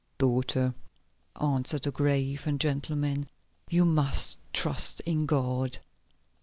[0.17, 0.73] "Daughter,"
[1.39, 3.29] answered the grave and gentle man,
[3.69, 5.77] "you must trust in God.